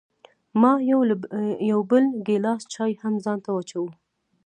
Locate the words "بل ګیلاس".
1.89-2.61